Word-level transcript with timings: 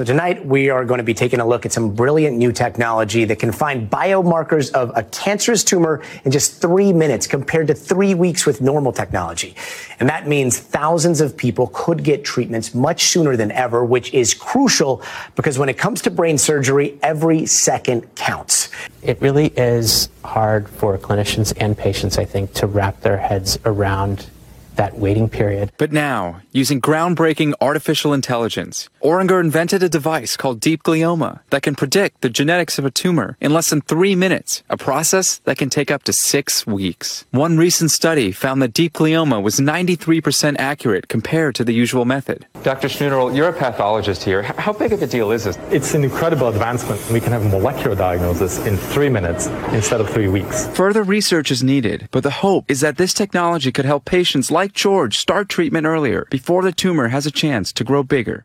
So 0.00 0.04
tonight 0.04 0.46
we 0.46 0.70
are 0.70 0.86
going 0.86 0.96
to 0.96 1.04
be 1.04 1.12
taking 1.12 1.40
a 1.40 1.46
look 1.46 1.66
at 1.66 1.72
some 1.72 1.94
brilliant 1.94 2.38
new 2.38 2.52
technology 2.52 3.26
that 3.26 3.38
can 3.38 3.52
find 3.52 3.90
biomarkers 3.90 4.72
of 4.72 4.90
a 4.96 5.02
cancerous 5.02 5.62
tumor 5.62 6.00
in 6.24 6.30
just 6.30 6.58
three 6.58 6.90
minutes 6.90 7.26
compared 7.26 7.66
to 7.66 7.74
three 7.74 8.14
weeks 8.14 8.46
with 8.46 8.62
normal 8.62 8.92
technology. 8.92 9.54
And 9.98 10.08
that 10.08 10.26
means 10.26 10.58
thousands 10.58 11.20
of 11.20 11.36
people 11.36 11.70
could 11.74 12.02
get 12.02 12.24
treatments 12.24 12.74
much 12.74 13.08
sooner 13.08 13.36
than 13.36 13.52
ever, 13.52 13.84
which 13.84 14.14
is 14.14 14.32
crucial 14.32 15.02
because 15.36 15.58
when 15.58 15.68
it 15.68 15.76
comes 15.76 16.00
to 16.00 16.10
brain 16.10 16.38
surgery, 16.38 16.98
every 17.02 17.44
second 17.44 18.14
counts. 18.14 18.70
It 19.02 19.20
really 19.20 19.48
is 19.48 20.08
hard 20.24 20.66
for 20.66 20.96
clinicians 20.96 21.52
and 21.58 21.76
patients, 21.76 22.16
I 22.16 22.24
think, 22.24 22.54
to 22.54 22.66
wrap 22.66 23.02
their 23.02 23.18
heads 23.18 23.58
around 23.66 24.30
that 24.76 24.98
waiting 24.98 25.28
period. 25.28 25.72
But 25.78 25.92
now, 25.92 26.40
using 26.52 26.80
groundbreaking 26.80 27.54
artificial 27.60 28.12
intelligence, 28.12 28.88
Orringer 29.02 29.40
invented 29.40 29.82
a 29.82 29.88
device 29.88 30.36
called 30.36 30.60
Deep 30.60 30.82
Glioma 30.82 31.40
that 31.50 31.62
can 31.62 31.74
predict 31.74 32.20
the 32.20 32.30
genetics 32.30 32.78
of 32.78 32.84
a 32.84 32.90
tumor 32.90 33.36
in 33.40 33.52
less 33.52 33.70
than 33.70 33.80
three 33.80 34.14
minutes, 34.14 34.62
a 34.68 34.76
process 34.76 35.38
that 35.44 35.58
can 35.58 35.70
take 35.70 35.90
up 35.90 36.02
to 36.04 36.12
six 36.12 36.66
weeks. 36.66 37.24
One 37.30 37.56
recent 37.56 37.90
study 37.90 38.32
found 38.32 38.60
that 38.62 38.72
Deep 38.72 38.92
Glioma 38.92 39.42
was 39.42 39.58
93% 39.58 40.56
accurate 40.58 41.08
compared 41.08 41.54
to 41.54 41.64
the 41.64 41.72
usual 41.72 42.04
method. 42.04 42.46
Dr. 42.62 42.88
Snuderl, 42.88 43.34
you're 43.34 43.48
a 43.48 43.52
pathologist 43.52 44.22
here. 44.22 44.42
How 44.42 44.72
big 44.72 44.92
of 44.92 45.02
a 45.02 45.06
deal 45.06 45.30
is 45.30 45.44
this? 45.44 45.58
It's 45.70 45.94
an 45.94 46.04
incredible 46.04 46.48
advancement. 46.48 47.00
We 47.10 47.20
can 47.20 47.32
have 47.32 47.44
a 47.44 47.48
molecular 47.48 47.96
diagnosis 47.96 48.58
in 48.66 48.76
three 48.76 49.08
minutes 49.08 49.46
instead 49.72 50.00
of 50.00 50.10
three 50.10 50.28
weeks. 50.28 50.66
Further 50.76 51.02
research 51.02 51.50
is 51.50 51.62
needed, 51.62 52.08
but 52.10 52.22
the 52.22 52.30
hope 52.30 52.70
is 52.70 52.80
that 52.80 52.96
this 52.96 53.14
technology 53.14 53.72
could 53.72 53.84
help 53.84 54.04
patients 54.04 54.50
like 54.50 54.59
George 54.68 55.16
start 55.16 55.48
treatment 55.48 55.86
earlier 55.86 56.26
before 56.30 56.62
the 56.62 56.72
tumor 56.72 57.08
has 57.08 57.26
a 57.26 57.30
chance 57.30 57.72
to 57.72 57.84
grow 57.84 58.02
bigger. 58.02 58.44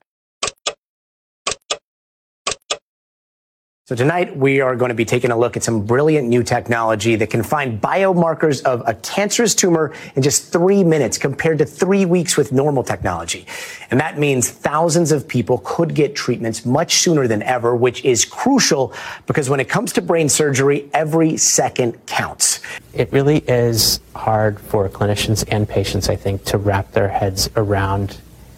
So 3.87 3.93
tonight 3.93 4.35
we 4.35 4.61
are 4.61 4.75
going 4.75 4.89
to 4.89 4.95
be 4.95 5.05
taking 5.05 5.29
a 5.29 5.37
look 5.37 5.55
at 5.55 5.61
some 5.61 5.85
brilliant 5.85 6.27
new 6.27 6.41
technology 6.41 7.15
that 7.17 7.29
can 7.29 7.43
find 7.43 7.79
biomarkers 7.79 8.63
of 8.63 8.81
a 8.87 8.95
cancerous 8.95 9.53
tumor 9.53 9.93
in 10.15 10.23
just 10.23 10.51
three 10.51 10.83
minutes 10.83 11.19
compared 11.19 11.59
to 11.59 11.65
three 11.65 12.03
weeks 12.03 12.35
with 12.35 12.51
normal 12.51 12.83
technology. 12.83 13.45
And 13.91 13.99
that 13.99 14.17
means 14.17 14.49
thousands 14.49 15.11
of 15.11 15.27
people 15.27 15.61
could 15.63 15.93
get 15.93 16.15
treatments 16.15 16.65
much 16.65 16.95
sooner 16.95 17.27
than 17.27 17.43
ever, 17.43 17.75
which 17.75 18.03
is 18.03 18.25
crucial 18.25 18.91
because 19.27 19.51
when 19.51 19.59
it 19.59 19.69
comes 19.69 19.93
to 19.93 20.01
brain 20.01 20.29
surgery, 20.29 20.89
every 20.91 21.37
second 21.37 22.03
counts. 22.07 22.61
It 22.95 23.13
really 23.13 23.43
is 23.47 23.99
hard 24.15 24.59
for 24.59 24.89
clinicians 24.89 25.45
and 25.49 25.69
patients, 25.69 26.09
I 26.09 26.15
think, 26.15 26.43
to 26.45 26.57
wrap 26.57 26.91
their 26.93 27.07
heads 27.07 27.51
around 27.55 28.17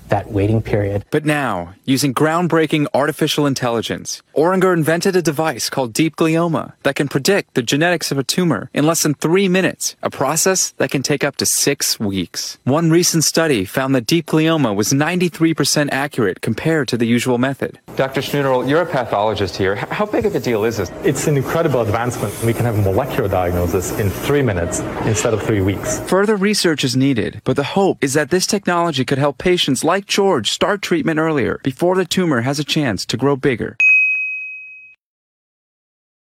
that 0.09 0.31
waiting 0.31 0.61
period. 0.61 1.05
But 1.11 1.25
now, 1.25 1.73
using 1.85 2.13
groundbreaking 2.13 2.87
artificial 2.93 3.45
intelligence, 3.45 4.21
Orringer 4.35 4.73
invented 4.73 5.15
a 5.15 5.21
device 5.21 5.69
called 5.69 5.93
Deep 5.93 6.15
Glioma 6.15 6.73
that 6.83 6.95
can 6.95 7.07
predict 7.07 7.53
the 7.53 7.63
genetics 7.63 8.11
of 8.11 8.17
a 8.17 8.23
tumor 8.23 8.69
in 8.73 8.85
less 8.85 9.03
than 9.03 9.13
three 9.13 9.47
minutes, 9.47 9.95
a 10.03 10.09
process 10.09 10.71
that 10.77 10.91
can 10.91 11.03
take 11.03 11.23
up 11.23 11.35
to 11.37 11.45
six 11.45 11.99
weeks. 11.99 12.57
One 12.63 12.89
recent 12.89 13.23
study 13.23 13.65
found 13.65 13.95
that 13.95 14.05
Deep 14.05 14.27
Glioma 14.27 14.75
was 14.75 14.93
93% 14.93 15.89
accurate 15.91 16.41
compared 16.41 16.87
to 16.89 16.97
the 16.97 17.05
usual 17.05 17.37
method. 17.37 17.79
Dr. 17.95 18.21
Snuderl, 18.21 18.69
you're 18.69 18.81
a 18.81 18.85
pathologist 18.85 19.57
here. 19.57 19.75
How 19.75 20.05
big 20.05 20.25
of 20.25 20.35
a 20.35 20.39
deal 20.39 20.63
is 20.65 20.77
this? 20.77 20.91
It's 21.03 21.27
an 21.27 21.37
incredible 21.37 21.81
advancement. 21.81 22.33
We 22.43 22.53
can 22.53 22.65
have 22.65 22.77
a 22.77 22.81
molecular 22.81 23.27
diagnosis 23.27 23.91
in 23.99 24.09
three 24.09 24.41
minutes 24.41 24.79
instead 25.05 25.33
of 25.33 25.41
three 25.41 25.61
weeks. 25.61 25.99
Further 26.01 26.35
research 26.35 26.83
is 26.83 26.95
needed, 26.95 27.41
but 27.43 27.55
the 27.55 27.63
hope 27.63 28.03
is 28.03 28.13
that 28.13 28.29
this 28.29 28.45
technology 28.45 29.03
could 29.03 29.17
help 29.17 29.37
patients 29.37 29.83
like 29.97 30.05
George 30.05 30.51
start 30.51 30.83
treatment 30.83 31.17
earlier 31.17 31.59
before 31.63 31.95
the 31.95 32.05
tumor 32.05 32.41
has 32.41 32.59
a 32.59 32.63
chance 32.63 33.03
to 33.03 33.17
grow 33.17 33.35
bigger. 33.35 33.75